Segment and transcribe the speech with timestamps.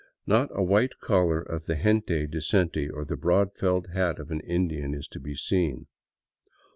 [0.25, 4.39] Not a white collar of the gente decente or the broad felt hat of an
[4.39, 5.85] Indian is to be seen.